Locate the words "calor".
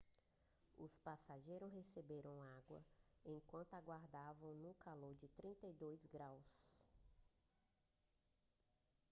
4.73-5.13